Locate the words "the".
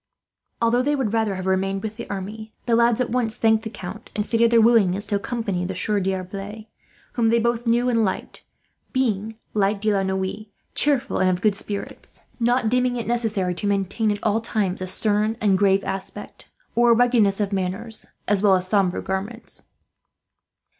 1.97-2.09, 2.65-2.75, 3.63-3.69, 5.63-5.75